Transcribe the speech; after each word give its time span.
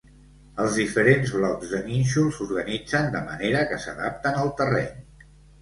Els 0.61 0.77
diferents 0.79 1.33
blocs 1.35 1.75
de 1.75 1.83
nínxols 1.91 2.39
s'organitzen 2.39 3.13
de 3.17 3.23
manera 3.31 3.63
que 3.73 3.81
s'adapten 3.85 4.43
al 4.47 4.55
terreny. 4.65 5.33